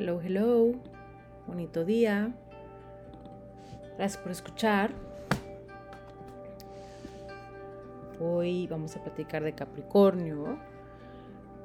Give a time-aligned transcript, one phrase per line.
[0.00, 0.72] Hello, hello.
[1.46, 2.32] Bonito día.
[3.98, 4.92] Gracias por escuchar.
[8.18, 10.58] Hoy vamos a platicar de Capricornio.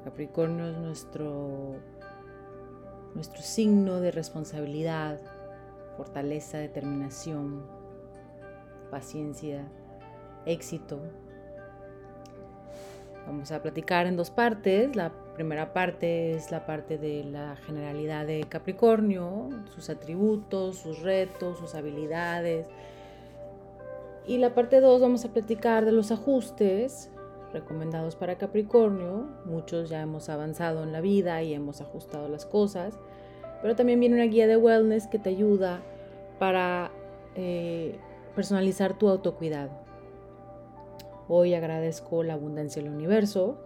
[0.04, 1.76] Capricornio es nuestro
[3.14, 5.18] nuestro signo de responsabilidad,
[5.96, 7.64] fortaleza, determinación,
[8.90, 9.66] paciencia,
[10.44, 11.00] éxito.
[13.26, 14.94] Vamos a platicar en dos partes.
[14.94, 21.58] La primera parte es la parte de la generalidad de Capricornio, sus atributos, sus retos,
[21.58, 22.68] sus habilidades.
[24.26, 27.10] Y la parte 2 vamos a platicar de los ajustes
[27.52, 29.28] recomendados para Capricornio.
[29.44, 32.98] Muchos ya hemos avanzado en la vida y hemos ajustado las cosas.
[33.62, 35.80] Pero también viene una guía de wellness que te ayuda
[36.38, 36.90] para
[37.34, 37.98] eh,
[38.34, 39.85] personalizar tu autocuidado.
[41.28, 43.58] Hoy agradezco la abundancia del universo,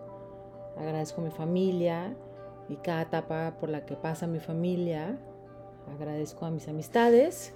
[0.79, 2.17] agradezco mi familia
[2.71, 5.19] y cada etapa por la que pasa mi familia,
[5.95, 7.53] agradezco a mis amistades,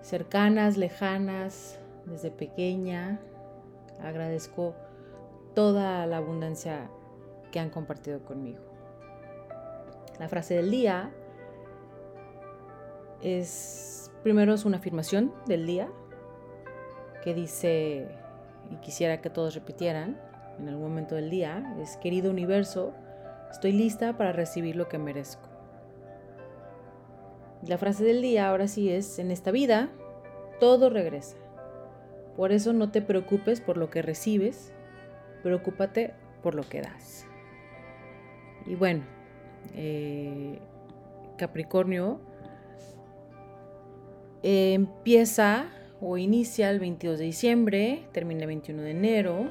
[0.00, 3.20] cercanas, lejanas, desde pequeña,
[4.00, 4.74] agradezco
[5.54, 6.88] toda la abundancia
[7.50, 8.60] que han compartido conmigo.
[10.20, 11.10] La frase del día
[13.22, 15.88] es, primero es una afirmación del día
[17.24, 18.08] que dice,
[18.70, 20.18] y quisiera que todos repitieran
[20.58, 22.92] en algún momento del día es, querido universo,
[23.50, 25.48] estoy lista para recibir lo que merezco.
[27.66, 29.90] La frase del día ahora sí es, en esta vida,
[30.60, 31.36] todo regresa.
[32.36, 34.72] Por eso no te preocupes por lo que recibes,
[35.42, 37.26] preocúpate por lo que das.
[38.66, 39.04] Y bueno,
[39.74, 40.60] eh,
[41.36, 42.20] Capricornio
[44.42, 45.66] eh, empieza
[46.00, 49.50] o inicia el 22 de diciembre, termina el 21 de enero.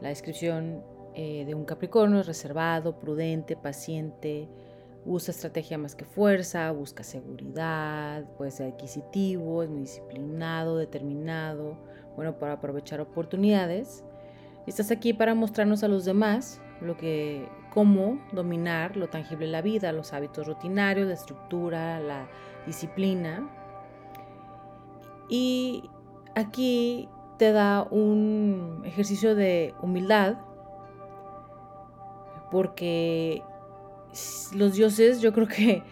[0.00, 0.82] La descripción
[1.14, 4.48] eh, de un Capricornio es reservado, prudente, paciente,
[5.04, 11.78] usa estrategia más que fuerza, busca seguridad, puede ser adquisitivo, es muy disciplinado, determinado,
[12.16, 14.04] bueno, para aprovechar oportunidades.
[14.66, 19.62] Estás aquí para mostrarnos a los demás lo que, cómo dominar lo tangible de la
[19.62, 22.28] vida, los hábitos rutinarios, la estructura, la
[22.66, 23.48] disciplina
[25.28, 25.90] y
[26.34, 30.36] aquí te da un ejercicio de humildad,
[32.50, 33.42] porque
[34.54, 35.82] los dioses yo creo que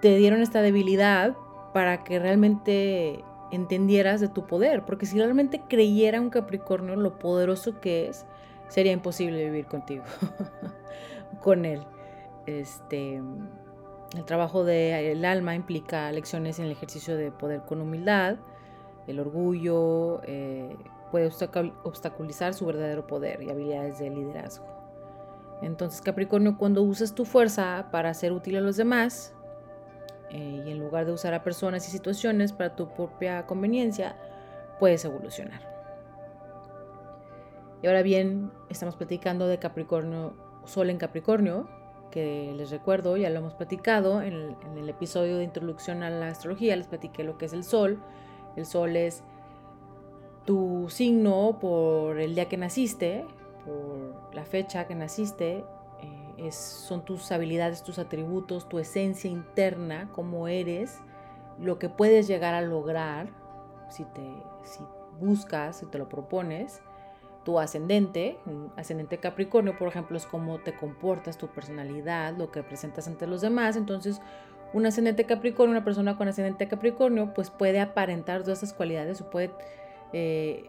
[0.00, 1.36] te dieron esta debilidad
[1.74, 7.80] para que realmente entendieras de tu poder, porque si realmente creyera un Capricornio lo poderoso
[7.80, 8.24] que es,
[8.68, 10.04] sería imposible vivir contigo,
[11.42, 11.82] con él.
[12.46, 13.20] Este,
[14.16, 18.36] el trabajo del alma implica lecciones en el ejercicio de poder con humildad,
[19.06, 20.76] el orgullo eh,
[21.10, 21.30] puede
[21.82, 24.66] obstaculizar su verdadero poder y habilidades de liderazgo.
[25.62, 29.34] Entonces, Capricornio, cuando usas tu fuerza para ser útil a los demás,
[30.30, 34.16] eh, y en lugar de usar a personas y situaciones para tu propia conveniencia,
[34.78, 35.60] puedes evolucionar.
[37.82, 40.34] Y ahora bien, estamos platicando de Capricornio,
[40.64, 41.68] Sol en Capricornio,
[42.10, 46.28] que les recuerdo, ya lo hemos platicado en en el episodio de introducción a la
[46.28, 48.00] astrología, les platiqué lo que es el Sol,
[48.56, 49.22] el sol es
[50.44, 53.24] tu signo por el día que naciste,
[53.64, 55.64] por la fecha que naciste,
[56.38, 60.98] eh, son tus habilidades, tus atributos, tu esencia interna, cómo eres,
[61.58, 63.28] lo que puedes llegar a lograr
[63.90, 64.22] si, te,
[64.62, 64.80] si
[65.20, 66.80] buscas, si te lo propones.
[67.44, 68.38] Tu ascendente,
[68.76, 73.40] ascendente Capricornio, por ejemplo, es cómo te comportas, tu personalidad, lo que presentas ante los
[73.40, 73.76] demás.
[73.76, 74.20] Entonces,
[74.72, 79.30] un ascendente Capricornio, una persona con ascendente Capricornio, pues puede aparentar todas esas cualidades o
[79.30, 79.50] puede
[80.12, 80.68] eh,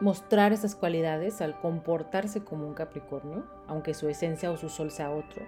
[0.00, 5.10] mostrar esas cualidades al comportarse como un Capricornio, aunque su esencia o su sol sea
[5.10, 5.42] otro.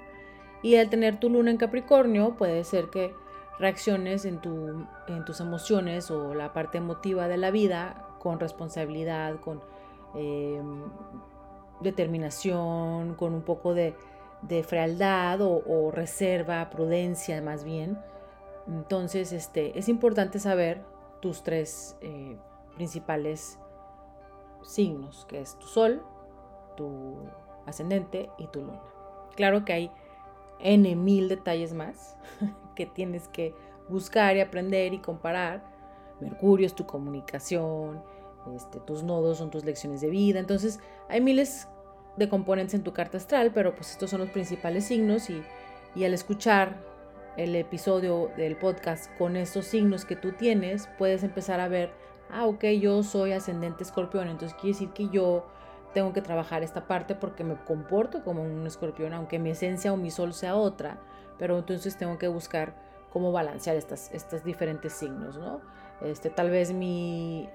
[0.62, 3.12] Y al tener tu luna en Capricornio, puede ser que
[3.58, 9.40] reacciones en, tu, en tus emociones o la parte emotiva de la vida con responsabilidad,
[9.40, 9.60] con
[10.14, 10.82] em,
[11.80, 13.94] determinación, con un poco de
[14.49, 17.99] de frialdad o, reserva, prudencia más bien.
[18.67, 20.82] Entonces, este, es importante saber
[21.20, 22.37] tus tres eh,
[22.75, 23.58] principales
[24.62, 26.02] signos, que es tu sol,
[26.76, 27.17] tu
[27.67, 28.81] ascendente y tu luna.
[29.37, 29.91] Claro que hay
[30.61, 32.17] N mil detalles más
[32.75, 33.55] que tienes que
[33.88, 35.62] buscar y aprender y comparar.
[36.20, 38.02] Mercurio es tu comunicación,
[38.55, 40.38] este, tus nodos son tus lecciones de vida.
[40.38, 41.69] Entonces, hay miles
[42.16, 45.43] de componentes en tu carta astral, pero pues estos son los principales signos y,
[45.94, 46.76] y al escuchar
[47.37, 51.93] el episodio del podcast con estos signos que tú tienes, puedes empezar a ver,
[52.31, 55.46] ah, ok, yo soy ascendente escorpión, entonces quiere decir que yo
[55.93, 59.96] tengo que trabajar esta parte porque me comporto como un escorpión, aunque mi esencia o
[59.96, 60.99] mi sol sea otra,
[61.38, 62.75] pero entonces tengo que buscar
[63.12, 65.61] cómo balancear estas, estos diferentes signos, ¿no?
[66.02, 67.49] Este, tal vez mi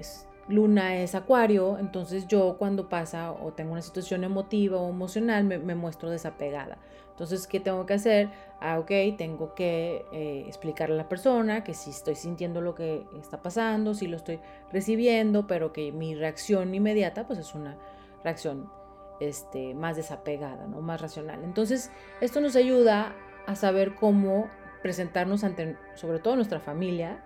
[0.50, 5.76] luna es acuario, entonces yo cuando pasa o tengo una situación emotiva o emocional me,
[5.76, 6.80] muestro desapegada.
[7.12, 8.30] Entonces, ¿qué tengo que hacer?
[8.60, 13.06] Ah, ok, tengo que eh, explicarle a la persona que si estoy sintiendo lo que
[13.20, 14.40] está pasando, si lo estoy
[14.72, 17.78] recibiendo, pero que mi reacción inmediata pues es una
[18.24, 18.72] reacción
[19.20, 20.82] este, más desapegada, ¿no?
[20.82, 21.44] más racional.
[21.44, 21.92] Entonces,
[22.22, 23.14] esto nos ayuda
[23.46, 24.50] a saber cómo
[24.82, 27.22] presentarnos ante, sobre todo nuestra familia,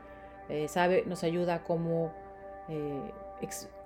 [0.50, 2.12] eh, sabe, nos ayuda a cómo
[2.70, 3.12] eh,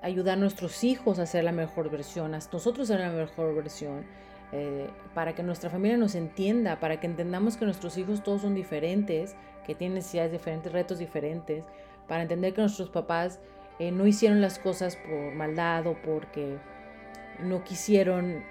[0.01, 4.05] ayudar a nuestros hijos a ser la mejor versión, a nosotros ser la mejor versión,
[4.51, 8.55] eh, para que nuestra familia nos entienda, para que entendamos que nuestros hijos todos son
[8.55, 9.35] diferentes,
[9.65, 11.65] que tienen necesidades diferentes, retos diferentes,
[12.07, 13.39] para entender que nuestros papás
[13.79, 16.57] no hicieron las cosas por maldad o porque
[17.39, 18.43] no quisieron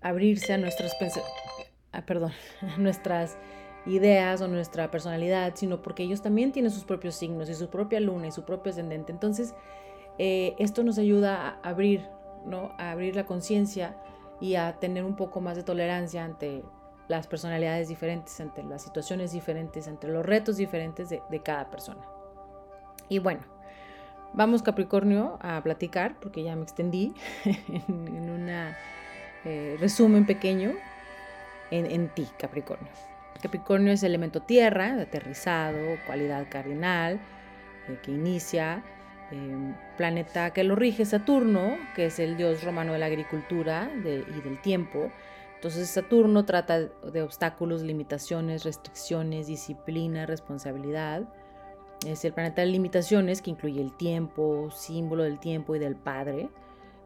[0.00, 0.92] abrirse a nuestros
[1.92, 2.02] ah,
[2.78, 3.36] nuestras
[3.86, 8.00] ideas o nuestra personalidad, sino porque ellos también tienen sus propios signos y su propia
[8.00, 9.12] luna y su propio ascendente.
[9.12, 9.54] Entonces,
[10.18, 12.08] eh, esto nos ayuda a abrir,
[12.44, 12.72] ¿no?
[12.78, 13.96] A abrir la conciencia
[14.40, 16.62] y a tener un poco más de tolerancia ante
[17.08, 22.04] las personalidades diferentes, ante las situaciones diferentes, entre los retos diferentes de, cada persona.
[23.08, 23.42] Y bueno,
[24.32, 28.48] vamos Capricornio a platicar, porque ya me extendí en, un
[29.44, 30.72] eh, resumen pequeño
[31.70, 32.90] en, en ti, Capricornio.
[33.38, 37.20] Capricornio es elemento tierra, aterrizado, cualidad cardinal,
[37.88, 38.82] eh, que inicia,
[39.30, 44.40] em, planeta que lo rige Saturno, que es el dios romano de la agricultura y
[44.40, 45.10] del tiempo.
[45.56, 51.24] Entonces Saturno trata de obstáculos, limitaciones, restricciones, disciplina, responsabilidad.
[52.06, 56.50] Es el planeta de limitaciones que incluye el tiempo, símbolo del tiempo y del padre.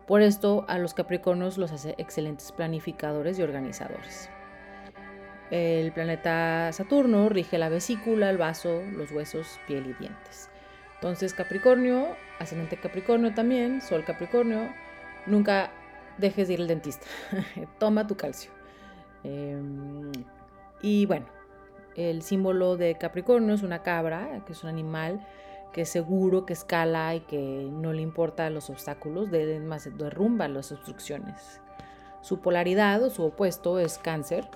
[0.06, 4.28] Por esto a los Capricornios los hace excelentes planificadores y organizadores.
[5.50, 10.49] El planeta Saturno rige la vesícula, el vaso, los huesos, piel y dientes.
[10.94, 14.69] Entonces Capricornio, ascendente Capricornio también, Sol Capricornio,
[15.26, 15.73] nunca
[16.19, 17.06] dejes de ir al dentista.
[17.79, 18.50] Toma tu calcio.
[19.25, 20.12] Em,
[20.82, 21.26] y bueno,
[21.97, 25.26] el símbolo de Capricornio es una cabra, que es un animal
[25.73, 29.61] que es seguro, que escala y que no le importa los obstáculos, de,
[29.97, 31.61] derrumba las obstrucciones.
[32.23, 34.49] Su polaridad o su opuesto es cáncer,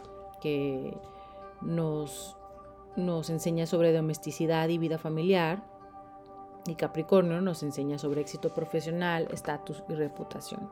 [0.45, 0.95] que
[1.63, 2.37] nos,
[2.97, 5.65] nos enseña sobre domesticidad y vida familiar.
[6.67, 10.71] Y Capricornio nos enseña sobre éxito profesional, estatus y reputación.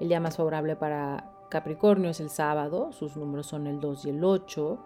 [0.00, 4.10] El día más favorable para Capricornio es el sábado, sus números son el 2 y
[4.10, 4.78] el 8.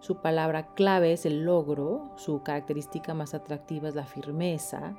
[0.00, 4.94] Su palabra clave es el logro, su característica más atractiva es la firmeza.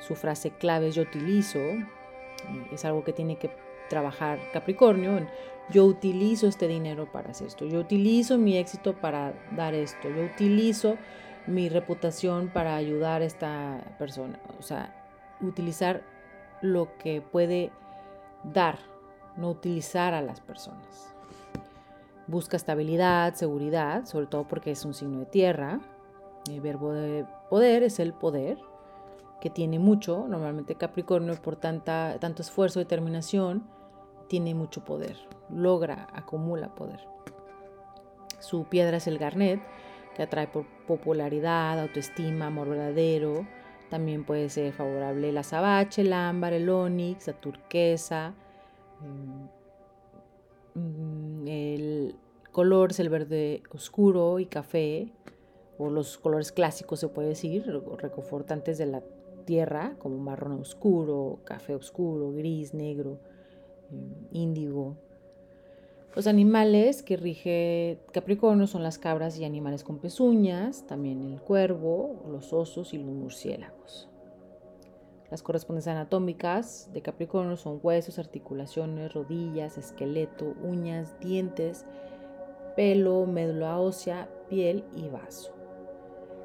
[0.00, 1.58] Su frase clave es yo utilizo,
[2.72, 3.50] es algo que tiene que
[3.88, 5.26] trabajar Capricornio
[5.70, 10.24] yo utilizo este dinero para hacer esto, yo utilizo mi éxito para dar esto, yo
[10.24, 10.96] utilizo
[11.46, 14.38] mi reputación para ayudar a esta persona.
[14.58, 14.94] O sea,
[15.40, 16.02] utilizar
[16.60, 17.70] lo que puede
[18.42, 18.78] dar,
[19.36, 21.14] no utilizar a las personas.
[22.26, 25.80] Busca estabilidad, seguridad, sobre todo porque es un signo de tierra.
[26.50, 28.58] El verbo de poder es el poder,
[29.44, 33.68] que tiene mucho, normalmente Capricornio por tanta, tanto esfuerzo y determinación,
[34.26, 35.18] tiene mucho poder,
[35.50, 37.06] logra, acumula poder.
[38.40, 39.60] Su piedra es el garnet,
[40.16, 43.46] que atrae por popularidad, autoestima, amor verdadero.
[43.90, 48.32] También puede ser favorable el azabache, el ámbar, el onix, la turquesa.
[50.74, 52.16] Mm, el
[52.50, 55.12] color es el verde oscuro y café,
[55.76, 57.66] o los colores clásicos se puede decir,
[57.98, 59.02] reconfortantes de la
[59.44, 63.18] tierra, como marrón oscuro, café oscuro, gris, negro
[63.90, 64.96] eh, índigo.
[66.14, 72.22] Los animales que rige Capricornio son las cabras y animales con pezuñas, también el cuervo,
[72.30, 74.08] los osos y los murciélagos.
[75.30, 81.84] Las correspondencias anatómicas de Capricornio son huesos, articulaciones, rodillas, esqueleto, uñas, dientes,
[82.76, 85.53] pelo, médula ósea, piel y vaso.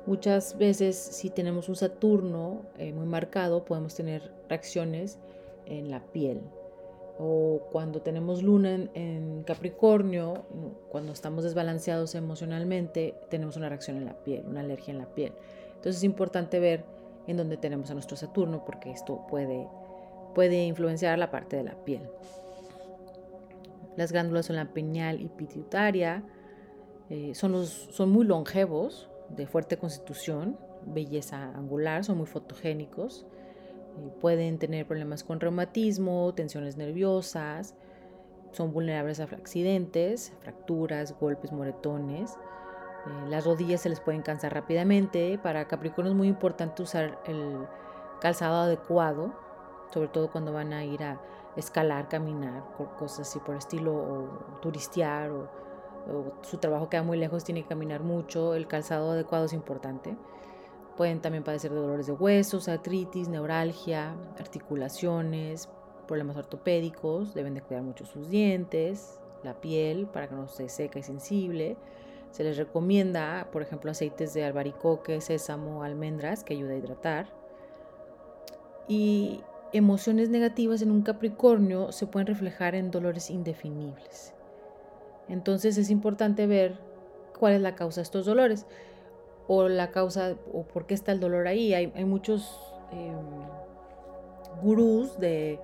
[0.09, 5.19] Muchas veces si tenemos un Saturno eh, muy marcado podemos tener reacciones
[5.67, 6.41] en la piel,
[7.19, 10.45] o cuando tenemos luna en, Capricornio,
[10.89, 15.31] cuando estamos desbalanceados emocionalmente, tenemos una reacción en la piel, una alergia en la piel.
[15.75, 16.85] Entonces es importante ver
[17.27, 19.67] en dónde tenemos a nuestro Saturno porque esto puede,
[20.33, 22.09] puede influenciar la parte de la piel.
[23.95, 26.23] Las glándulas son la pineal y pituitaria,
[27.11, 33.25] eh, son, los, son muy longevos, de fuerte constitución, belleza angular, son muy fotogénicos.
[34.21, 37.75] pueden tener problemas con reumatismo, tensiones nerviosas,
[38.51, 42.31] son vulnerables a accidentes, fracturas, golpes, moretones.
[42.31, 45.39] Eh, las rodillas se les pueden cansar rápidamente.
[45.41, 47.67] Para Capricornio es muy importante usar el
[48.19, 49.33] calzado adecuado,
[49.93, 51.21] sobre todo cuando van a ir a
[51.55, 52.63] escalar, caminar,
[52.97, 55.49] cosas así por estilo, o turistear, o
[56.41, 58.55] su trabajo queda muy lejos, tiene que caminar mucho.
[58.55, 60.15] El calzado adecuado es importante.
[60.97, 65.69] Pueden también padecer de dolores de huesos, artritis, neuralgia, articulaciones,
[66.07, 70.99] problemas ortopédicos, deben de cuidar mucho sus dientes, la piel para que no se seca
[70.99, 71.77] y sensible.
[72.31, 77.27] Se les recomienda, por ejemplo, aceites de albaricoque, sésamo, almendras que ayuda a hidratar.
[78.87, 79.41] Y
[79.71, 84.33] emociones negativas en un Capricornio se pueden reflejar en dolores indefinibles.
[85.29, 86.77] Entonces es importante ver
[87.39, 88.65] cuál es la causa de estos dolores
[89.47, 91.73] o la causa o por qué está el dolor ahí.
[91.73, 92.59] Hay, muchos
[92.91, 93.15] em,
[94.61, 95.59] gurús de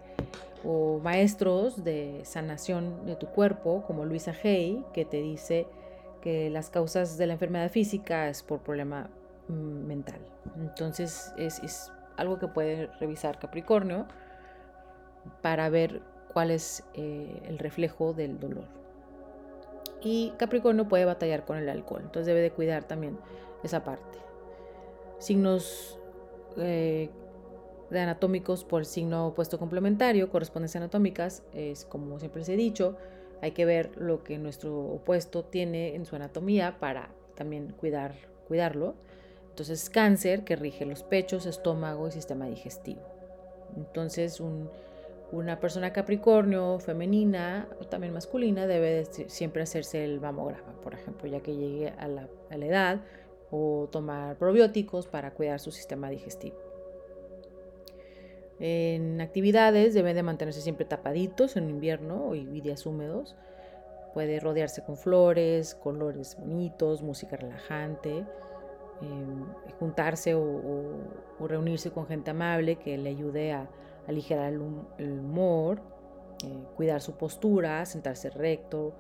[0.63, 5.67] o maestros de sanación de tu cuerpo, como Luisa Hay, que te dice
[6.22, 9.10] que las causas de la enfermedad física es por problema
[9.48, 9.53] mm,
[9.86, 10.19] mental.
[10.57, 14.07] Entonces es, algo que puede revisar Capricornio
[15.41, 16.01] para ver
[16.34, 18.85] cuál es eh, el reflejo del dolor.
[20.05, 23.17] Y Capricornio puede batallar con el alcohol, entonces debe de cuidar también
[23.63, 24.19] esa parte.
[25.17, 25.97] Signos
[26.57, 27.09] eh,
[27.89, 32.95] de anatómicos por signo opuesto complementario, correspondencias anatómicas, es como siempre les he dicho,
[33.41, 38.13] hay que ver lo que nuestro opuesto tiene en su anatomía para también cuidar,
[38.47, 38.93] cuidarlo.
[39.50, 43.01] Entonces, cáncer que rige los pechos, estómago y sistema digestivo.
[43.75, 44.39] Entonces,
[45.32, 51.41] una persona capricornio femenina o también masculina debe siempre hacerse el mamograma, por ejemplo, ya
[51.41, 53.01] que llegue a la edad,
[53.51, 56.58] o tomar probióticos para cuidar su sistema digestivo.
[58.60, 63.36] En actividades deben de mantenerse siempre tapaditos en invierno y días húmedos.
[64.13, 68.25] Puede rodearse con flores, colores bonitos, música relajante,
[69.01, 69.46] em,
[69.77, 73.70] juntarse o, reunirse con gente amable que le ayude a,
[74.07, 74.62] aligerar el,
[75.12, 75.81] humor,
[76.43, 78.95] eh, cuidar su postura, sentarse recto,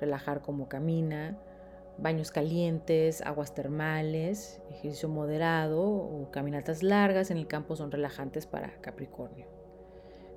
[0.00, 1.38] relajar como camina
[1.98, 8.80] baños calientes, aguas termales, ejercicio moderado o caminatas largas en el campo son relajantes para
[8.80, 9.46] Capricornio.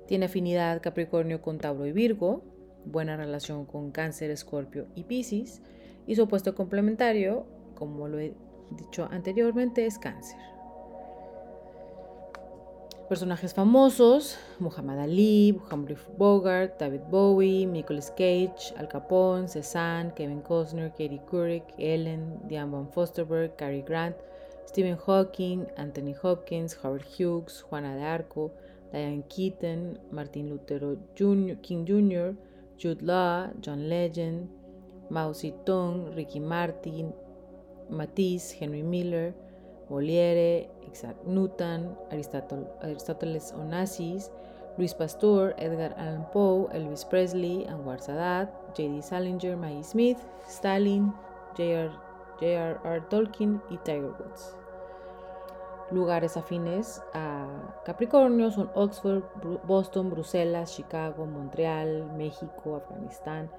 [0.06, 2.42] Tiene afinidad Capricornio con Tauro y Virgo,
[2.84, 5.62] buena relación con Cáncer, Escorpio y Piscis,
[6.06, 8.34] y su opuesto complementario, como lo he
[8.70, 10.38] dicho anteriormente, es Cáncer.
[13.12, 20.94] Personajes famosos, Muhammad Ali, Humphrey Bogart, David Bowie, Nicolas Cage, Al Capone, Cezanne, Kevin Costner,
[20.96, 24.16] Katie Couric, Ellen, Diane von Fosterberg, Cary Grant,
[24.64, 28.50] Stephen Hawking, Anthony Hopkins, Howard Hughes, Juana de Arco,
[28.90, 30.96] Diane Keaton, Martin Luther
[31.60, 32.34] King Jr.,
[32.78, 34.48] Jude Law, John Legend,
[35.10, 37.12] Mao Zedong, Ricky Martin,
[37.90, 39.34] Matisse, Henry Miller,
[39.88, 44.30] Moliere, Isaac Newton, Aristóteles Onassis,
[44.78, 49.02] Luis Pasteur, Edgar Allan Poe, Elvis Presley, Anwar Sadat, J.D.
[49.02, 51.12] Salinger, Maggie Smith, Stalin,
[51.56, 53.08] J.R.R.
[53.08, 54.56] Tolkien y Tiger Woods.
[55.90, 57.46] Lugares afines a
[57.84, 59.24] Capricornio son Oxford,
[59.66, 63.50] Boston, Bruselas, Chicago, Montreal, México, Afganistán,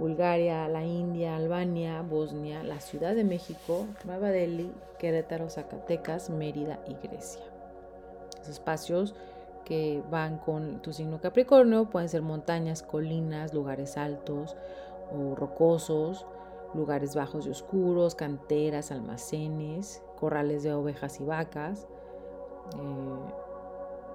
[0.00, 6.94] Bulgaria, la India, Albania, Bosnia, la Ciudad de México, Nueva Delhi, Querétaro, Zacatecas, Mérida y
[7.06, 7.42] Grecia.
[8.38, 9.14] Los espacios
[9.66, 14.56] que van con tu signo Capricornio pueden ser montañas, colinas, lugares altos
[15.12, 16.24] o rocosos,
[16.72, 21.86] lugares bajos y oscuros, canteras, almacenes, corrales de ovejas y vacas,
[22.74, 23.32] eh,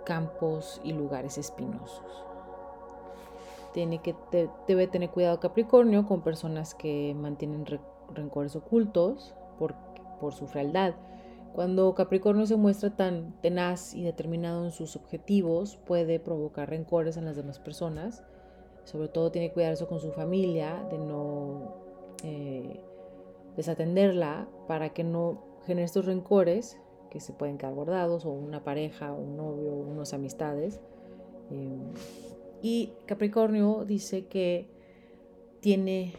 [0.04, 2.26] campos y lugares espinosos
[3.76, 4.16] tiene que
[4.70, 7.66] debe tener cuidado Capricornio con personas que mantienen
[8.14, 9.76] rencores ocultos por,
[10.22, 10.96] por su frialdad.
[11.54, 17.26] Cuando Capricornio se muestra tan tenaz y determinado en sus objetivos, puede provocar rencores en
[17.26, 18.24] las demás personas.
[18.86, 21.76] Sobre todo tiene que con su familia, de no
[22.24, 22.80] eh,
[23.58, 26.80] desatenderla para que no genere estos rencores
[27.10, 30.80] que se pueden quedar guardados, o una pareja, un novio, unas amistades.
[31.52, 31.78] Eh,
[32.62, 34.68] y Capricornio dice que
[35.60, 36.14] tiene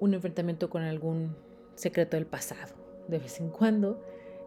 [0.00, 1.36] un enfrentamiento con algún
[1.74, 2.74] secreto del pasado.
[3.08, 4.02] De vez en cuando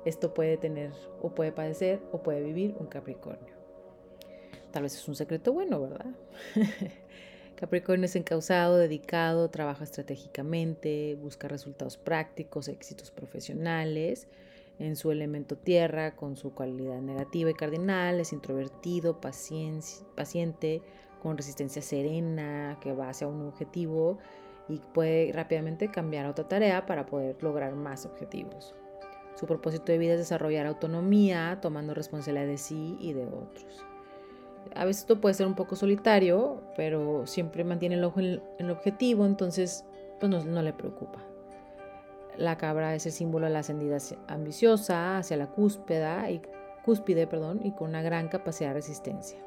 [0.06, 3.56] esto puede tener o puede padecer o puede vivir un Capricornio.
[4.72, 6.12] Tal vez es un secreto bueno, ¿verdad?
[7.56, 14.28] Capricornio es encausado, dedicado, trabaja estratégicamente, busca resultados prácticos, éxitos profesionales.
[14.80, 20.82] En su elemento tierra, con su cualidad negativa y cardinal, es introvertido, paciente,
[21.22, 24.20] con resistencia serena, que va hacia un objetivo
[24.70, 28.76] y puede rápidamente cambiar a otra tarea para poder lograr más objetivos.
[29.36, 33.86] Su propósito de vida es desarrollar autonomía, tomando responsabilidad de sí y de otros.
[34.76, 38.72] A veces esto puede ser un poco solitario, pero siempre mantiene el ojo en el
[38.72, 39.86] objetivo, entonces
[40.20, 41.24] pues no, le preocupa.
[42.38, 46.42] La cabra es el símbolo de la ascendida ambiciosa hacia la cúspide y,
[46.86, 49.40] cúspide, perdón, y con una gran capacidad de resistencia.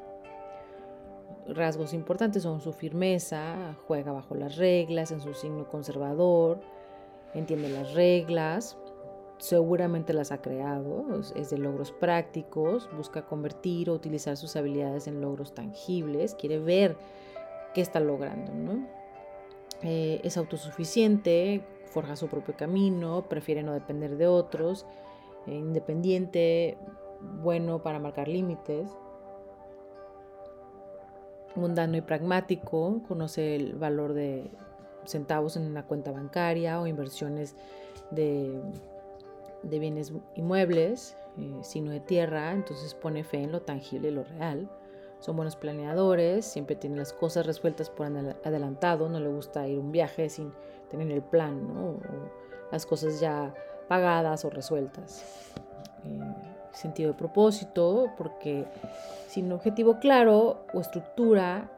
[1.47, 6.59] Rasgos importantes son su firmeza, juega bajo las reglas, en su signo conservador,
[7.33, 8.77] entiende las reglas,
[9.37, 11.05] seguramente las ha creado,
[11.35, 16.95] es de logros prácticos, busca convertir o utilizar sus habilidades en logros tangibles, quiere ver
[17.73, 18.85] qué está logrando, ¿no?
[19.81, 24.85] Eh, es autosuficiente, forja su propio camino, prefiere no depender de otros,
[25.47, 26.77] eh, independiente,
[27.41, 28.97] bueno para marcar límites,
[31.55, 34.49] mundano y pragmático, conoce el valor de
[35.05, 37.55] centavos en una cuenta bancaria o inversiones
[38.11, 38.59] de,
[39.63, 44.69] bienes inmuebles, eh, sino de tierra, entonces pone fe en lo tangible y lo real
[45.21, 49.91] son buenos planeadores, siempre tienen las cosas resueltas por adelantado, no le gusta ir un
[49.91, 50.51] viaje sin
[50.89, 51.95] tener el plan, ¿no?
[52.71, 53.53] las cosas ya
[53.87, 55.23] pagadas o resueltas.
[56.03, 56.19] Eh,
[56.73, 58.65] sentido de propósito, porque
[59.27, 61.69] sin objetivo claro o estructura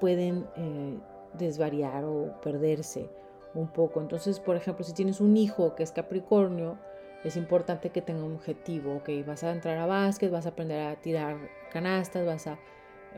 [0.00, 0.98] pueden eh,
[1.38, 3.10] desvariar o perderse
[3.54, 4.00] un poco.
[4.00, 6.78] Entonces, por ejemplo, si tienes un hijo que es Capricornio,
[7.24, 10.80] es importante que tenga un objetivo, ok, vas a entrar a básquet, vas a aprender
[10.80, 11.36] a tirar
[11.70, 12.58] canastas, vas a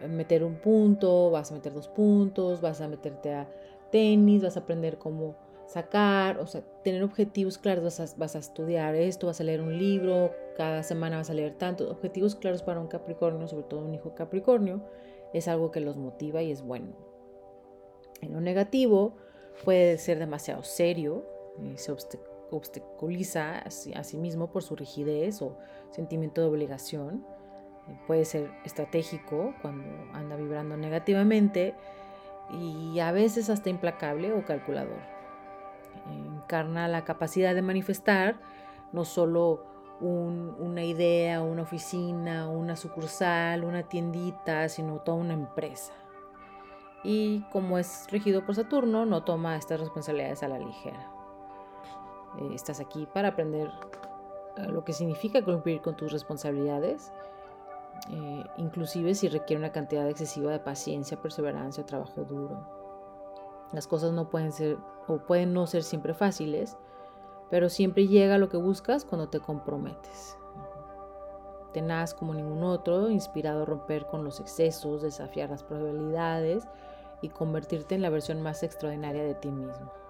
[0.09, 3.49] meter un punto, vas a meter dos puntos, vas a meterte a
[3.91, 9.27] tenis, vas a aprender cómo sacar, o sea, tener objetivos claros, vas a, estudiar esto,
[9.27, 12.89] vas a leer un libro, cada semana vas a leer tantos objetivos claros para un
[12.89, 14.85] Capricornio, sobre todo un hijo Capricornio,
[15.33, 16.95] es algo que los motiva y es bueno.
[18.21, 19.17] En lo negativo
[19.65, 21.25] puede ser demasiado serio,
[21.63, 22.34] eh, se obstaculiza
[23.95, 25.57] a sí mismo por su rigidez o
[25.91, 27.25] sentimiento de obligación.
[27.89, 31.75] Eh, puede ser estratégico cuando anda vibrando negativamente
[32.51, 35.01] y a veces hasta implacable o calculador.
[36.11, 38.37] Encarna la capacidad de manifestar
[38.93, 39.65] no solo
[40.01, 45.93] una idea, una oficina, una sucursal, una tiendita, sino toda una empresa.
[47.03, 51.11] Y como es regido por Saturno, no toma estas responsabilidades a la ligera.
[52.39, 53.71] Eh, estás aquí para aprender
[54.57, 57.13] eh, lo que significa cumplir con tus responsabilidades,
[58.11, 62.67] eh, inclusive si requiere una cantidad excesiva de paciencia, perseverancia o trabajo duro.
[63.73, 66.77] Las cosas no pueden ser o pueden no ser siempre fáciles,
[67.51, 70.37] pero siempre llega lo que buscas cuando te comprometes.
[71.73, 76.69] Tenaz como ningún otro, inspirado a romper con los excesos, desafiar las probabilidades
[77.21, 80.04] y convertirte en la versión más extraordinaria de ti mismo.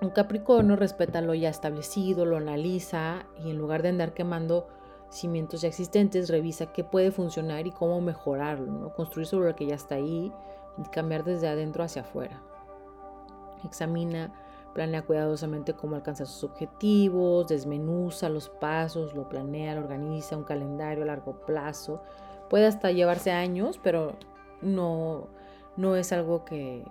[0.00, 4.66] Un Capricornio respeta lo ya establecido, lo analiza y en lugar de andar quemando
[5.08, 9.76] cimientos ya existentes, revisa qué puede funcionar y cómo mejorarlo, construir sobre lo que ya
[9.76, 10.32] está ahí
[10.76, 12.42] y cambiar desde adentro hacia afuera.
[13.64, 14.32] Examina,
[14.74, 21.04] planea cuidadosamente cómo alcanzar sus objetivos, desmenuza los pasos, lo planea, lo organiza, un calendario
[21.04, 22.02] a largo plazo.
[22.50, 24.16] Puede hasta llevarse años, pero
[24.60, 25.28] no,
[25.76, 26.84] no es algo que,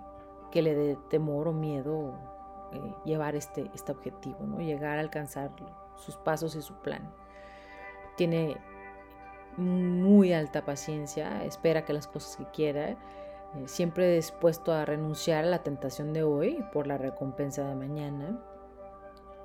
[0.50, 2.33] que le dé temor o miedo
[2.74, 4.58] eh, llevar este, este objetivo, ¿no?
[4.60, 5.50] llegar a alcanzar
[5.96, 7.10] sus pasos y su plan.
[8.16, 8.56] Tiene
[9.56, 12.96] muy alta paciencia, espera que las cosas que quiera, eh,
[13.66, 18.38] siempre dispuesto a renunciar a la tentación de hoy por la recompensa de mañana.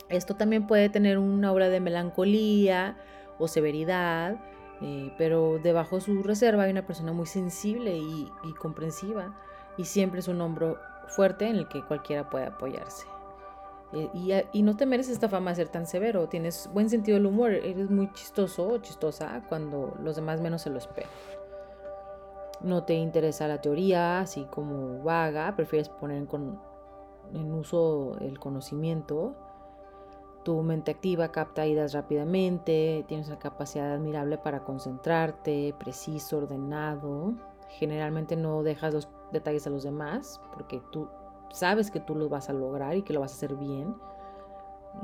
[0.09, 2.97] Esto también puede tener una obra de melancolía
[3.37, 4.37] o severidad,
[4.81, 9.35] eh, pero debajo de su reserva hay una persona muy sensible y, y comprensiva
[9.77, 13.05] y siempre es un hombro fuerte en el que cualquiera puede apoyarse.
[13.91, 17.25] Eh, y, no te mereces esta fama de ser tan severo, tienes buen sentido del
[17.25, 21.09] humor, eres muy chistoso o chistosa cuando los demás menos se lo esperan.
[22.61, 26.27] No te interesa la teoría, así como vaga, prefieres poner
[27.33, 29.35] en uso el conocimiento.
[30.43, 37.33] Tu mente activa capta ideas rápidamente, tienes la capacidad admirable para concentrarte, preciso, ordenado.
[37.69, 41.07] Generalmente no dejas los detalles a los demás porque tú
[41.51, 43.95] sabes que tú lo vas a lograr y que lo vas a hacer bien.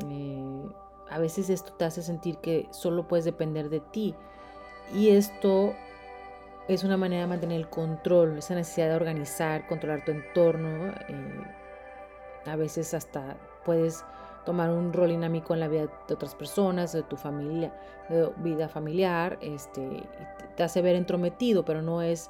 [0.09, 0.69] Eh,
[1.09, 4.15] a veces esto te hace sentir que solo puedes depender de ti.
[4.93, 5.73] Y esto
[6.67, 10.93] es una manera de mantener el control, esa necesidad de organizar, controlar tu entorno.
[11.07, 11.43] Eh,
[12.45, 14.03] a veces hasta puedes
[14.45, 17.73] tomar un rol dinámico en la vida de otras personas, de tu familia,
[18.09, 20.03] de vida familiar, este,
[20.55, 22.29] te hace ver entrometido, pero no es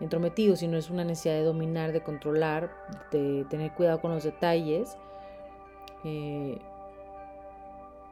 [0.00, 2.70] entrometido, sino es una necesidad de dominar, de controlar,
[3.10, 4.96] de tener cuidado con los detalles.
[6.04, 6.58] Eh,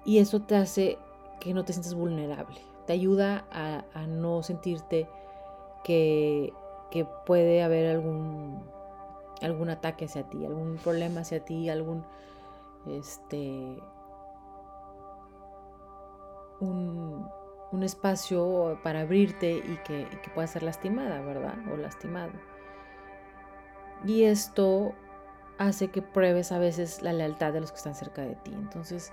[0.04, 0.98] y eso te hace
[1.40, 5.08] que no te sientes vulnerable, te ayuda a, no sentirte
[5.82, 6.52] que,
[6.90, 8.62] que puede haber algún,
[9.42, 12.04] algún ataque hacia ti, algún problema hacia ti, algún
[12.86, 13.78] este,
[16.60, 17.26] un,
[17.82, 21.56] espacio para abrirte y que, que puedas ser lastimada, ¿verdad?
[21.72, 22.32] O lastimado.
[24.04, 24.94] Y esto
[25.58, 28.52] hace que pruebes a veces la lealtad de los que están cerca de ti.
[28.54, 29.12] Entonces,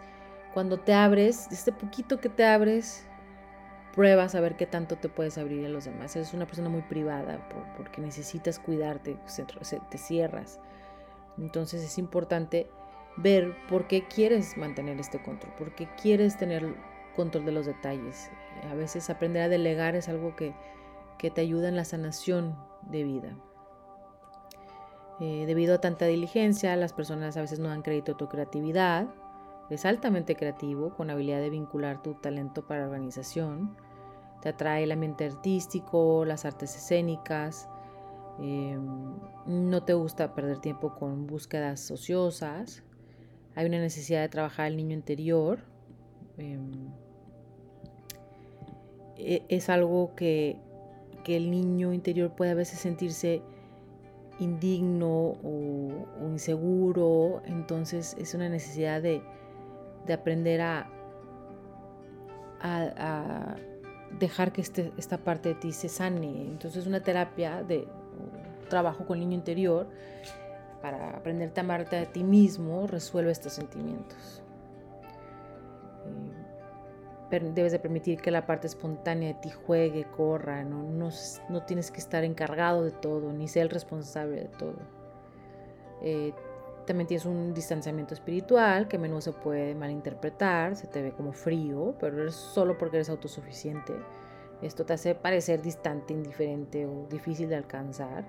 [0.53, 3.07] cuando te abres, este poquito que te abres,
[3.93, 6.15] pruebas a ver qué tanto te puedes abrir a los demás.
[6.15, 9.17] Eres una persona muy privada porque necesitas cuidarte,
[9.89, 10.59] te cierras.
[11.37, 12.69] Entonces es importante
[13.17, 16.75] ver por qué quieres mantener este control, por qué quieres tener
[17.11, 18.29] control de los detalles.
[18.69, 20.53] A veces aprender a delegar es algo que,
[21.17, 22.57] te ayuda en la sanación
[22.89, 23.37] de vida.
[25.19, 29.07] Eh, debido a tanta diligencia, las personas a veces no dan crédito a tu creatividad.
[29.69, 33.77] Es altamente creativo, con habilidad de vincular tu talento para organización.
[34.41, 37.69] Te atrae el ambiente artístico, las artes escénicas.
[38.39, 39.13] Em,
[39.45, 42.83] no te gusta perder tiempo con búsquedas ociosas.
[43.53, 45.70] Hay una necesidad de trabajar el niño interior.
[46.37, 46.89] Em,
[49.17, 50.57] e, es algo que,
[51.27, 53.41] el niño interior puede a veces sentirse
[54.39, 57.41] indigno o, inseguro.
[57.45, 59.21] Entonces es una necesidad de,
[60.11, 60.89] aprender a,
[62.59, 63.55] a,
[64.19, 66.41] dejar que este, esta parte de ti se sane.
[66.41, 67.87] Entonces una terapia de
[68.69, 69.87] trabajo con el niño interior
[70.81, 74.40] para aprenderte a amarte a ti mismo, resuelve estos sentimientos.
[77.31, 80.83] Debes de permitir que la parte espontánea de ti juegue, corra, no,
[81.49, 84.75] no, tienes que estar encargado de todo, ni ser el responsable de todo.
[86.01, 86.33] Eh,
[86.85, 91.31] también tienes un distanciamiento espiritual que a menudo se puede malinterpretar, se te ve como
[91.31, 93.93] frío, pero es solo porque eres autosuficiente.
[94.61, 98.25] Esto te hace parecer distante, indiferente o difícil de alcanzar.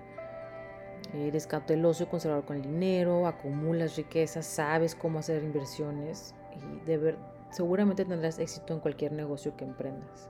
[1.13, 6.97] Eres cauteloso y conservador con el dinero, acumulas riquezas, sabes cómo hacer inversiones y de
[6.97, 7.17] ver,
[7.53, 10.29] seguramente tendrás éxito en cualquier negocio que emprendas.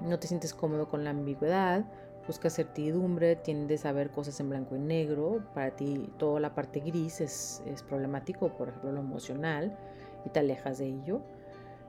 [0.00, 1.84] No te sientes cómodo con la ambigüedad,
[2.26, 5.42] buscas certidumbre, tiendes a ver cosas en blanco y negro.
[5.54, 9.78] Para ti toda la parte gris es, es problemático, por ejemplo lo emocional,
[10.24, 11.20] y te alejas de ello.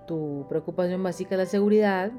[0.05, 2.11] Tu preocupación básica es la seguridad,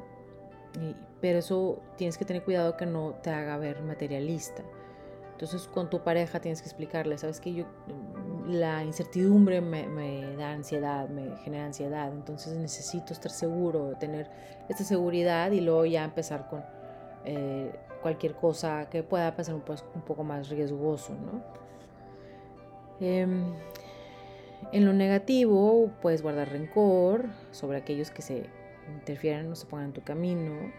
[1.20, 4.62] pero eso tienes que tener cuidado que no te haga ver materialista.
[5.33, 7.64] Entonces con tu pareja tienes que explicarle, sabes que yo
[8.49, 14.29] la incertidumbre me, da ansiedad, me genera ansiedad, entonces necesito estar seguro, tener
[14.69, 16.65] esta seguridad y luego ya empezar con
[17.25, 17.71] eh,
[18.03, 19.63] cualquier cosa que pueda pasar un,
[19.95, 21.43] un poco más riesgoso, ¿no?
[23.01, 23.55] Em,
[24.73, 28.47] en lo negativo puedes guardar rencor sobre aquellos que se
[28.93, 30.73] interfieren o se pongan en tu camino.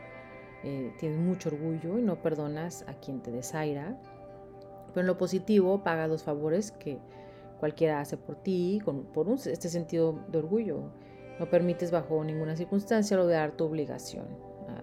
[0.64, 3.96] Eh, tienes mucho orgullo y no perdonas a quien te desaira.
[4.88, 7.00] Pero en lo positivo, paga los favores que
[7.60, 10.92] cualquiera hace por ti, con, por este sentido de orgullo.
[11.40, 14.26] No permites bajo ninguna circunstancia olvidar tu obligación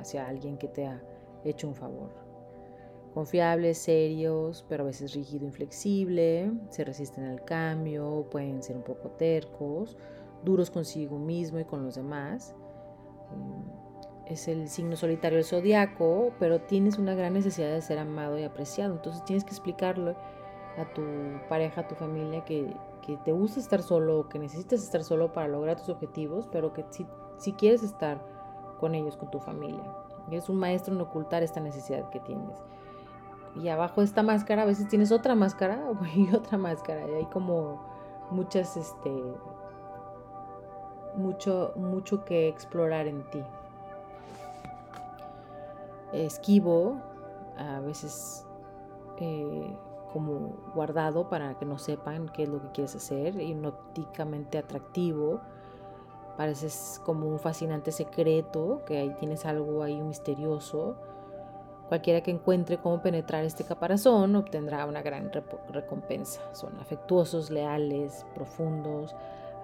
[0.01, 1.03] hacia alguien que te ha
[1.45, 2.11] hecho un favor.
[3.15, 9.11] Confiables, serios, pero a veces rígido, inflexible, se resisten al cambio, pueden ser un poco
[9.11, 9.97] tercos,
[10.45, 12.55] duros consigo mismo y con los demás
[14.27, 18.43] es el signo solitario del zodiaco, pero tienes una gran necesidad de ser amado y
[18.43, 18.95] apreciado.
[18.95, 20.17] Entonces tienes que explicarle
[20.79, 21.03] a tu
[21.49, 22.75] pareja, a tu familia, que,
[23.25, 27.07] te gusta estar solo, que necesitas estar solo para lograr tus objetivos, pero que si,
[27.37, 28.21] si quieres estar
[28.81, 29.85] con ellos, con tu familia.
[30.29, 32.59] Eres un maestro en ocultar esta necesidad que tienes.
[33.55, 35.81] Y abajo de esta máscara a veces tienes otra máscara
[36.17, 37.09] y otra máscara.
[37.09, 37.81] Y hay como
[38.31, 39.13] muchas, este,
[41.17, 43.43] mucho, mucho que explorar en ti
[46.13, 46.97] esquivo,
[47.57, 48.47] a veces
[49.19, 49.77] eh,
[50.17, 55.43] como guardado para que no sepan qué es lo que quieres hacer, hipnóticamente atractivo,
[56.39, 60.97] pareces como un fascinante secreto, que ahí tienes algo ahí misterioso.
[61.91, 65.31] Cualquiera que encuentre cómo penetrar este caparazón obtendrá una gran
[65.69, 66.41] recompensa.
[66.55, 69.15] Son afectuosos, leales, profundos,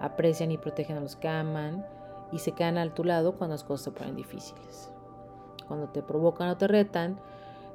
[0.01, 1.83] aprecian y protegen a los que aman
[2.31, 4.91] y se quedan a tu lado cuando las cosas se ponen difíciles.
[5.67, 7.19] Cuando te provocan o te retan,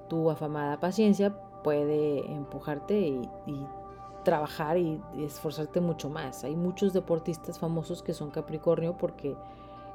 [0.08, 2.98] tu afamada paciencia puede empujarte
[3.46, 3.66] y,
[4.24, 6.44] trabajar y, esforzarte mucho más.
[6.44, 9.36] Hay muchos deportistas famosos que son Capricornio porque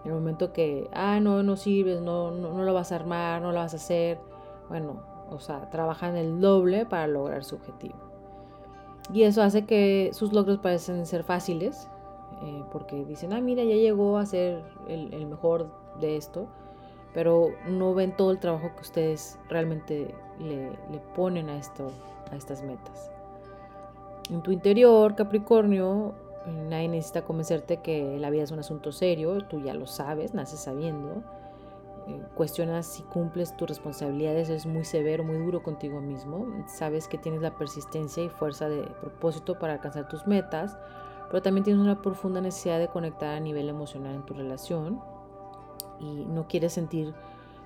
[0.03, 3.41] en el momento que, ah, no, no sirves, no, no, no lo vas a armar,
[3.41, 4.19] no lo vas a hacer,
[4.69, 7.95] bueno, o sea, trabajan el doble para lograr su objetivo.
[9.11, 11.89] Y eso hace que sus logros parecen ser fáciles,
[12.41, 16.47] eh, porque dicen, ah, mira, ya llegó a ser el, el, mejor de esto,
[17.13, 21.91] pero no ven todo el trabajo que ustedes realmente le, le ponen a, esto,
[22.31, 23.11] a estas metas.
[24.29, 26.13] En tu interior, Capricornio,
[26.69, 30.59] nadie necesita convencerte que la vida es un asunto serio, tú ya lo sabes, naces
[30.59, 31.21] sabiendo.
[32.07, 36.47] Eh, cuestionas si cumples tus responsabilidades, es muy severo, muy duro contigo mismo.
[36.67, 40.77] Sabes que tienes la persistencia y fuerza de propósito para alcanzar tus metas,
[41.29, 45.01] pero también tienes una profunda necesidad de conectar a nivel emocional en tu relación
[46.03, 47.13] y no quieres sentir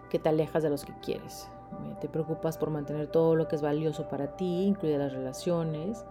[0.10, 1.50] que te alejas de los que quieres.
[1.72, 6.06] Eh, te preocupas por mantener todo lo que es valioso para ti, incluidas las relaciones.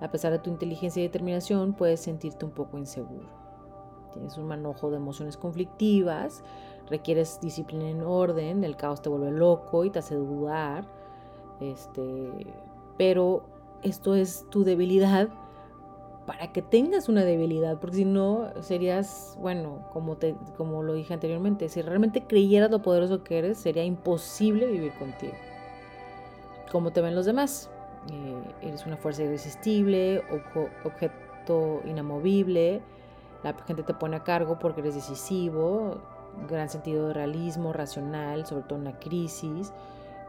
[0.00, 3.28] A pesar de tu inteligencia y determinación, puedes sentirte un poco inseguro.
[4.12, 6.42] Tienes un manojo de emociones conflictivas,
[6.88, 10.86] requieres disciplina en orden, el caos te vuelve loco y te hace dudar.
[11.60, 12.46] Este,
[12.96, 13.44] pero
[13.82, 15.28] esto es tu debilidad
[16.26, 21.14] para que tengas una debilidad, porque si no serías, bueno, como, te, como lo dije
[21.14, 25.34] anteriormente, si realmente creyeras lo poderoso que eres, sería imposible vivir contigo.
[26.72, 27.70] Como te ven los demás,
[28.10, 30.22] eh, eres una fuerza irresistible,
[30.84, 32.82] objeto inamovible,
[33.44, 35.98] la gente te pone a cargo porque eres decisivo,
[36.48, 39.72] gran sentido de realismo, racional, sobre todo en la crisis.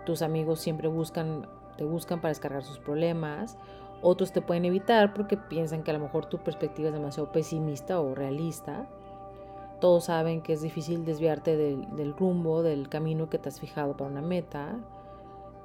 [0.06, 3.58] Tus amigos siempre buscan, te buscan para descargar sus problemas.
[4.02, 8.00] Otros te pueden evitar porque piensan que a lo mejor tu perspectiva es demasiado pesimista
[8.00, 8.88] o realista.
[9.80, 14.10] Todos saben que es difícil desviarte del rumbo, del camino que te has fijado para
[14.10, 14.78] una meta.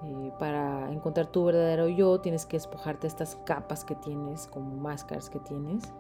[0.05, 5.31] Eh, para encontrar tu verdadero yo tienes que despojarte estas capas que tienes, como máscaras
[5.31, 5.93] que tienes.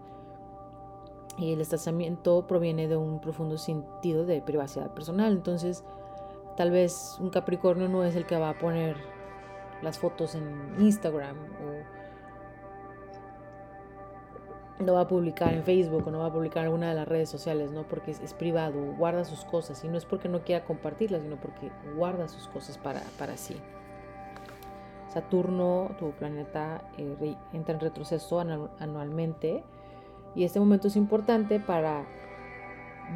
[1.39, 5.33] Y el distanciamiento proviene de un profundo sentido de privacidad personal.
[5.33, 5.85] Entonces,
[6.57, 8.97] tal vez un Capricornio no es el que va a poner
[9.83, 11.37] las fotos en Instagram
[14.83, 17.09] no va a publicar en Facebook o no va a publicar en alguna de las
[17.09, 17.85] redes sociales, ¿no?
[17.85, 21.71] Porque es, privado, guarda sus cosas y no es porque no quiera compartirlas, sino porque
[21.97, 23.57] guarda sus cosas para, para sí.
[25.09, 29.63] Saturno, tu planeta, eh, entra en retroceso anualmente
[30.35, 32.05] y este momento es importante para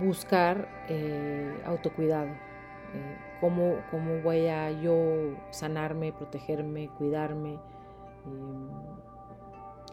[0.01, 2.29] buscar eh, autocuidado.
[2.29, 4.95] Eh, cómo, cómo, voy a yo
[5.51, 7.59] sanarme, protegerme, cuidarme.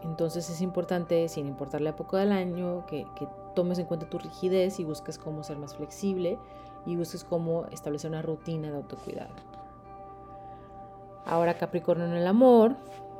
[0.03, 3.07] Entonces es importante, sin importar la época del año, que,
[3.55, 6.39] tomes en cuenta tu rigidez y busques cómo ser más flexible
[6.87, 9.33] y busques cómo establecer una rutina de autocuidado.
[11.25, 12.75] Ahora Capricornio en el amor,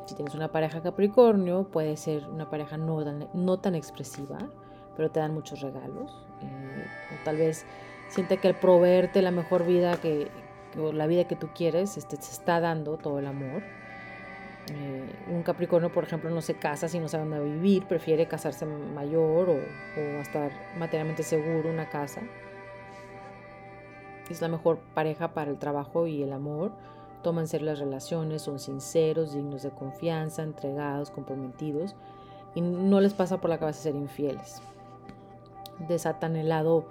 [0.06, 4.40] si tienes una pareja Capricornio, puede ser una pareja no tan, no tan expresiva,
[4.98, 6.26] pero te dan muchos regalos.
[6.42, 6.86] Eh,
[7.24, 7.64] tal vez
[8.10, 10.32] siente que al proveerte la mejor vida que,
[10.78, 13.64] o la vida que tú quieres, este, se está dando todo el amor.
[14.72, 18.66] Eh, un Capricornio, por ejemplo, no se casa si no sabe dónde vivir, prefiere casarse
[18.66, 19.60] mayor o,
[20.22, 22.22] estar materialmente seguro, una casa.
[24.30, 26.72] Es la mejor pareja para el trabajo y el amor
[27.24, 31.96] toman ser las relaciones, son sinceros, dignos de confianza, entregados, comprometidos
[32.56, 34.62] y no les pasa por la cabeza ser infieles.
[35.88, 36.86] Desatan el lado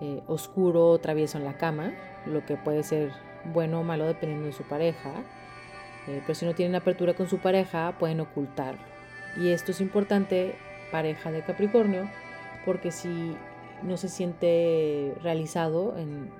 [0.00, 1.92] eh, oscuro, travieso en la cama,
[2.26, 3.12] lo que puede ser
[3.52, 5.12] bueno o malo dependiendo de su pareja,
[6.06, 8.80] eh, pero si no tienen apertura con su pareja pueden ocultarlo.
[9.36, 10.56] Y esto es importante,
[10.90, 12.08] pareja de Capricornio,
[12.64, 13.36] porque si
[13.82, 16.30] no se siente realizado en,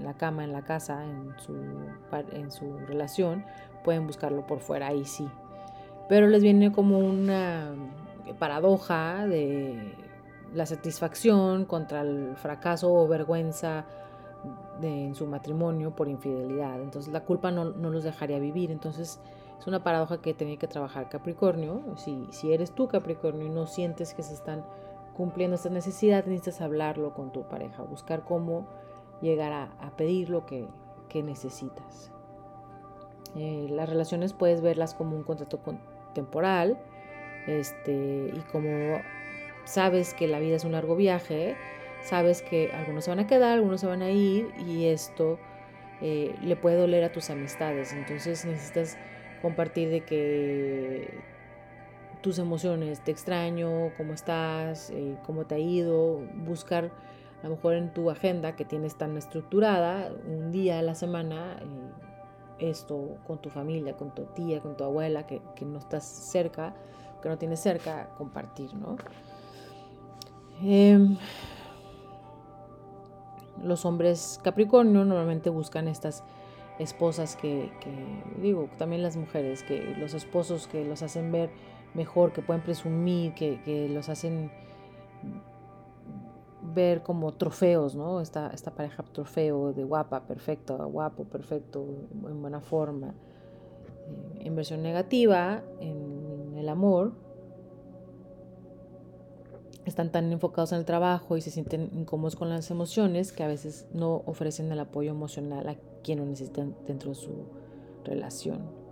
[0.00, 1.54] la cama, en la casa, en su,
[2.32, 3.44] en su relación,
[3.82, 5.28] pueden buscarlo por fuera, ahí sí.
[6.08, 7.74] Pero les viene como una
[8.38, 9.94] paradoja de
[10.54, 13.84] la satisfacción contra el fracaso o vergüenza
[14.82, 16.80] en su matrimonio por infidelidad.
[16.80, 18.70] Entonces la culpa no, no, los dejaría vivir.
[18.70, 19.20] Entonces
[19.58, 21.82] es una paradoja que tenía que trabajar Capricornio.
[21.96, 24.64] Si, si eres tú Capricornio y no sientes que se están
[25.16, 28.66] cumpliendo estas necesidades, necesitas hablarlo con tu pareja, buscar cómo
[29.22, 30.68] llegar a, pedir lo que,
[31.14, 32.12] necesitas.
[33.36, 35.58] Eh, las relaciones puedes verlas como un contrato
[36.12, 36.78] temporal,
[37.46, 38.98] este, y como
[39.64, 41.56] sabes que la vida es un largo viaje,
[42.06, 45.38] sabes que algunos se van a quedar, algunos se van a ir, y esto
[46.00, 47.92] eh, le puede doler a tus amistades.
[47.92, 48.96] Entonces necesitas
[49.42, 51.08] compartir de que
[52.22, 56.90] tus emociones, te extraño, cómo estás, eh, cómo te ha ido, buscar
[57.42, 61.58] a lo mejor en tu agenda que tienes tan estructurada, un día a la semana,
[61.60, 66.74] eh, esto con tu familia, con tu tía, con tu abuela, que, no estás cerca,
[67.22, 68.96] que no tienes cerca, compartir, ¿no?
[70.62, 71.16] Em,
[73.62, 76.22] los hombres Capricornio normalmente buscan estas
[76.78, 77.70] esposas que,
[78.40, 81.50] digo, también las mujeres, que los esposos que los hacen ver
[81.94, 84.50] mejor, que pueden presumir, que, que los hacen
[86.74, 88.20] ver como trofeos, ¿no?
[88.20, 91.86] Esta, esta pareja trofeo de guapa, perfecto, guapo, perfecto,
[92.28, 93.14] en buena forma.
[94.40, 97.12] en versión negativa, en el amor,
[99.86, 103.48] están tan enfocados en el trabajo y se sienten incómodos con las emociones que a
[103.48, 107.46] veces no ofrecen el apoyo emocional a quien lo necesitan dentro de su
[108.04, 108.86] relación.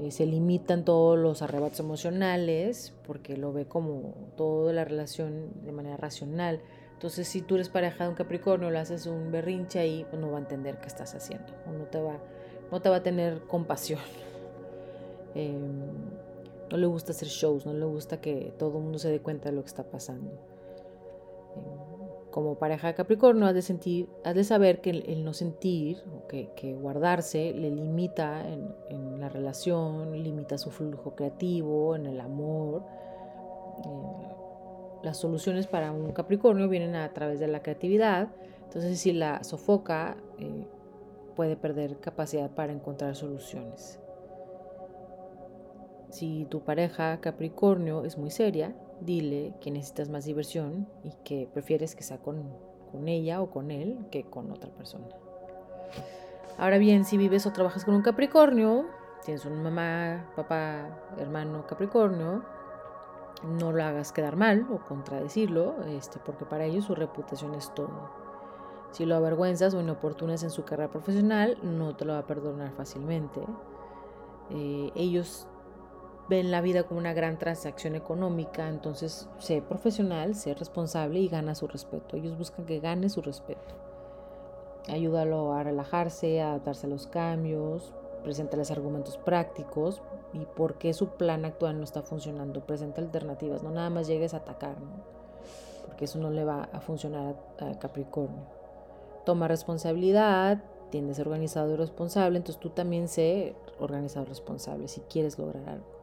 [0.00, 5.72] Eh, se limitan todos los arrebatos emocionales porque lo ve como toda la relación de
[5.72, 6.60] manera racional.
[6.94, 10.30] Entonces, si tú eres pareja de un Capricornio, le haces un berrinche ahí, pues no
[10.30, 12.18] va a entender qué estás haciendo, o no te va,
[12.70, 14.00] no te va a tener compasión.
[15.34, 15.80] Em,
[16.72, 19.50] no le gusta hacer shows, no le gusta que todo el mundo se dé cuenta
[19.50, 20.30] de lo que está pasando.
[21.54, 26.02] Em, como pareja de Capricornio, has de, sentir, has de saber que el, no sentir,
[26.16, 32.84] o que, guardarse, le limita en, la relación, limita su flujo creativo, en el amor.
[33.84, 38.28] Eh, las soluciones para un Capricornio vienen a través de la creatividad.
[38.64, 40.66] Entonces, si la sofoca, eh,
[41.36, 44.01] puede perder capacidad para encontrar soluciones.
[46.12, 51.96] Si tu pareja Capricornio es muy seria, dile que necesitas más diversión y que prefieres
[51.96, 52.50] que sea con,
[52.90, 55.06] con ella o con él que con otra persona.
[56.58, 58.84] Ahora bien, si vives o trabajas con un Capricornio,
[59.24, 62.44] tienes una mamá, papá, hermano Capricornio,
[63.58, 68.10] no lo hagas quedar mal o contradecirlo, este, porque para ellos su reputación es todo.
[68.90, 72.70] Si lo avergüenzas o inoportunas en su carrera profesional, no te lo va a perdonar
[72.72, 73.40] fácilmente.
[74.50, 75.48] Eh, ellos
[76.32, 81.54] ven la vida como una gran transacción económica, entonces sé profesional, sé responsable y gana
[81.54, 82.16] su respeto.
[82.16, 83.74] Ellos buscan que gane su respeto.
[84.88, 87.92] Ayúdalo a relajarse, a adaptarse a los cambios,
[88.22, 90.00] preséntales argumentos prácticos
[90.32, 92.64] y por qué su plan actual no está funcionando.
[92.64, 94.76] Presenta alternativas, no nada más llegues a atacar,
[95.84, 98.46] porque eso no le va a funcionar a, Capricornio.
[99.26, 104.88] Toma responsabilidad, tiende a ser organizado y responsable, entonces tú también sé organizado y responsable
[104.88, 106.01] si quieres lograr algo.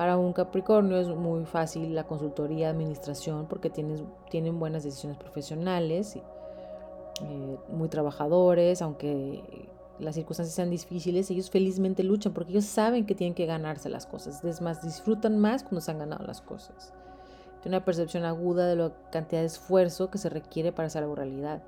[0.00, 6.16] Para un Capricornio es muy fácil la consultoría, administración, porque tienes, tienen buenas decisiones profesionales,
[6.16, 13.14] eh, muy trabajadores, aunque las circunstancias sean difíciles, ellos felizmente luchan porque ellos saben que
[13.14, 14.42] tienen que ganarse las cosas.
[14.42, 16.94] Es más, disfrutan más cuando se han ganado las cosas.
[17.60, 21.14] Tiene una percepción aguda de la cantidad de esfuerzo que se requiere para hacer algo
[21.14, 21.62] realidad.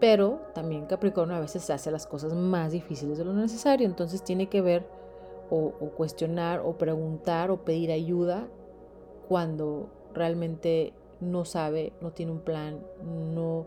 [0.00, 3.86] Pero también Capricornio a veces hace las cosas más difíciles de lo necesario.
[3.86, 5.03] Entonces tiene que ver
[5.50, 8.48] o, cuestionar o preguntar o pedir ayuda
[9.28, 12.80] cuando realmente no sabe, no tiene un plan,
[13.34, 13.66] no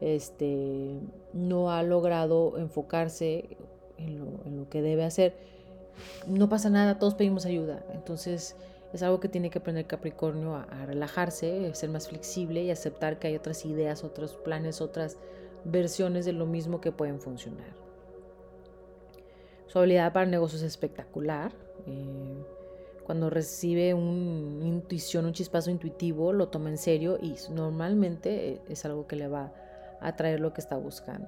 [0.00, 1.00] este,
[1.32, 3.56] no ha logrado enfocarse
[3.96, 5.34] en lo, que debe hacer,
[6.26, 7.84] no pasa nada, todos pedimos ayuda.
[7.92, 8.56] Entonces
[8.92, 13.18] es algo que tiene que aprender Capricornio a, relajarse, a ser más flexible y aceptar
[13.18, 15.16] que hay otras ideas, otros planes, otras
[15.64, 17.83] versiones de lo mismo que pueden funcionar.
[19.74, 21.50] Su habilidad para negocios es espectacular.
[21.88, 22.44] Eh,
[23.02, 29.08] cuando recibe una intuición, un chispazo intuitivo, lo toma en serio y normalmente es algo
[29.08, 29.52] que le va
[30.00, 31.26] atraer lo que está buscando.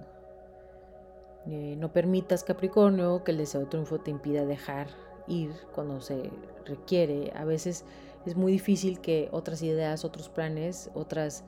[1.49, 4.87] Eh, no permitas, Capricornio, que el deseo de triunfo te impida dejar
[5.27, 6.31] ir cuando se
[6.67, 7.33] requiere.
[7.35, 7.85] A veces
[8.27, 11.43] es muy difícil que otras ideas, otros planes, otras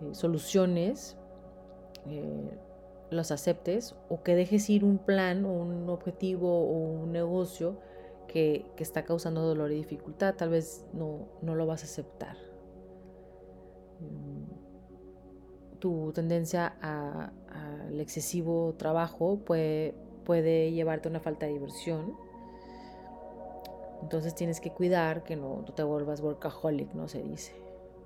[0.00, 1.16] eh, soluciones
[2.08, 2.58] eh,
[3.12, 7.78] los aceptes o que dejes ir un plan o un objetivo o un negocio
[8.28, 10.34] que, que está causando dolor y dificultad.
[10.34, 12.36] Tal vez no, no lo vas a aceptar.
[14.00, 14.62] Mm,
[15.78, 22.14] tu tendencia al excesivo trabajo puede, puede llevarte a una falta de diversión.
[24.00, 27.08] Entonces tienes que cuidar que no, te vuelvas workaholic, ¿no?
[27.08, 27.52] Se dice.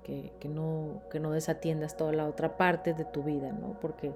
[0.03, 3.77] Que, no, que no desatiendas toda la otra parte de tu vida, ¿no?
[3.81, 4.13] Porque,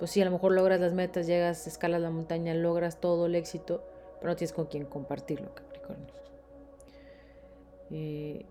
[0.00, 3.34] pues sí, a lo mejor logras las metas, llegas, escalas la montaña, logras todo el
[3.34, 3.84] éxito,
[4.18, 6.06] pero no tienes con quién compartirlo, Capricornio.
[7.90, 8.46] Eh,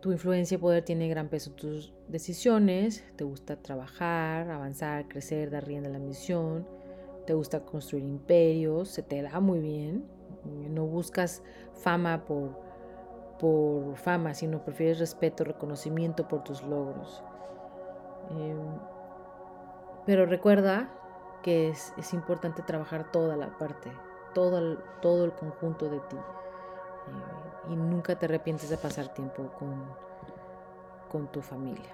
[0.00, 5.50] tu influencia y poder tiene gran peso en tus decisiones, te gusta trabajar, avanzar, crecer,
[5.50, 6.66] dar rienda a la misión,
[7.26, 10.04] te gusta construir imperios, se te da muy bien,
[10.68, 12.58] no buscas fama por,
[13.38, 17.22] por fama, sino prefieres respeto, reconocimiento por tus logros.
[18.30, 18.91] Em,
[20.06, 20.88] pero recuerda
[21.42, 23.90] que es, es importante trabajar toda la parte,
[24.34, 26.16] todo el, todo el conjunto de ti.
[26.16, 29.84] Eh, y nunca te arrepientes de pasar tiempo con,
[31.10, 31.90] con tu familia.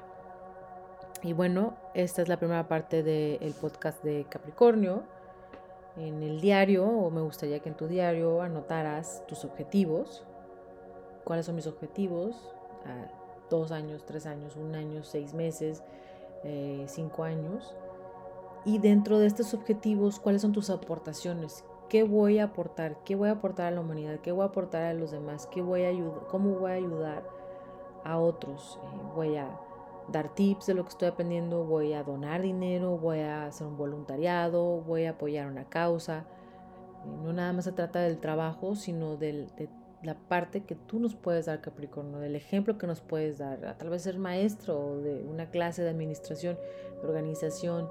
[1.22, 5.02] Y bueno, esta es la primera parte del podcast de Capricornio.
[5.96, 10.24] En el diario, o me gustaría que en tu diario anotaras tus objetivos.
[11.24, 12.36] ¿Cuáles son mis objetivos?
[12.86, 13.10] A
[13.50, 15.82] dos años, tres años, un año, seis meses,
[16.44, 17.74] eh, cinco años.
[18.64, 21.64] Y dentro de estos objetivos, ¿cuáles son tus aportaciones?
[21.88, 22.98] ¿Qué voy a aportar?
[23.04, 24.20] ¿Qué voy a aportar a la humanidad?
[24.20, 25.46] ¿Qué voy a aportar a los demás?
[25.46, 25.92] ¿Qué voy a?
[26.28, 27.22] ¿Cómo voy a ayudar
[28.04, 28.78] a otros?
[28.82, 29.48] Eh, voy a
[30.12, 33.76] dar tips de lo que estoy aprendiendo, voy a donar dinero, voy a hacer un
[33.76, 36.26] voluntariado, voy a apoyar una causa.
[37.06, 39.46] Eh, no nada más se trata del trabajo, sino de
[40.02, 43.76] la parte que tú nos puedes dar, Capricornio, del ejemplo que nos puedes dar.
[43.78, 46.58] Tal vez ser maestro de una clase de administración,
[47.00, 47.88] de organización,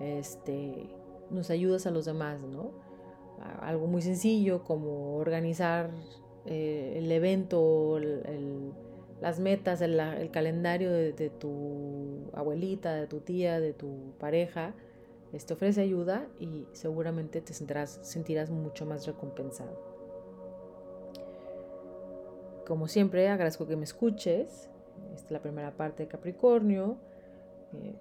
[0.00, 0.88] este,
[1.30, 2.72] nos ayudas a los demás, ¿no?
[3.60, 5.90] Algo muy sencillo como organizar
[6.46, 7.98] eh, el evento,
[9.20, 14.74] las metas, el, calendario de, tu abuelita, de tu tía, de tu pareja,
[15.30, 19.76] te este, ofrece ayuda y seguramente te sentirás, sentirás mucho más recompensado.
[22.66, 24.70] Como siempre, agradezco que me escuches.
[25.12, 26.98] Esta es la primera parte de Capricornio.
[27.72, 27.96] Eh,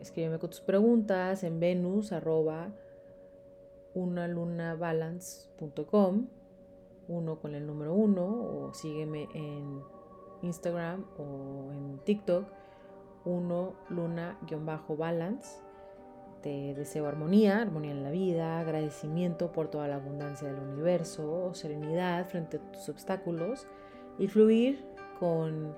[0.00, 2.12] escríbeme con tus preguntas en venus
[7.08, 9.82] uno con el número uno o sígueme en
[10.42, 12.46] Instagram o en TikTok,
[13.24, 15.62] uno luna-balance.
[16.42, 22.26] Te deseo armonía, armonía en la vida, agradecimiento por toda la abundancia del universo, serenidad
[22.26, 23.66] frente a tus obstáculos
[24.18, 24.86] y fluir
[25.18, 25.74] con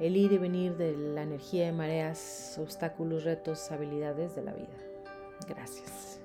[0.00, 4.76] el ir y venir de la energía de mareas, obstáculos, retos, habilidades de la vida.
[5.48, 6.20] Gracias.